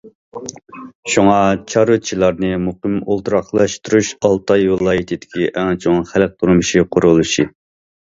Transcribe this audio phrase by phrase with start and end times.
[1.15, 1.33] شۇڭا
[1.73, 7.47] چارۋىچىلارنى مۇقىم ئولتۇراقلاشتۇرۇش ئالتاي ۋىلايىتىدىكى ئەڭ چوڭ خەلق تۇرمۇشى قۇرۇلۇشى.